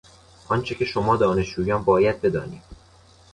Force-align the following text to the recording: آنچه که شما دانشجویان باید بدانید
آنچه 0.47 0.75
که 0.75 0.85
شما 0.85 1.15
دانشجویان 1.17 1.83
باید 1.83 2.21
بدانید 2.21 2.63